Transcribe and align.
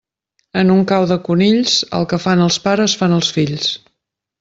En 0.61 0.71
un 0.75 0.79
cau 0.93 1.05
de 1.11 1.19
conills, 1.29 1.75
el 2.01 2.11
que 2.15 2.21
fan 2.27 2.45
els 2.49 2.61
pares 2.67 3.01
fan 3.03 3.19
els 3.23 3.35
fills. 3.39 3.73